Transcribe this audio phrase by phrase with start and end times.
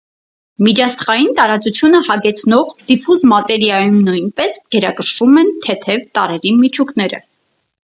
[0.67, 7.25] Միջաստղային տարածությունը հագեցնող դիֆուզ մատերիայում նույնպես գերակշռում են թեթև տարրերի միջուկները։